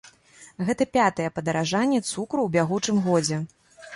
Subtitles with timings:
[0.67, 3.41] Гэта пятае падаражанне цукру ў бягучым годзе.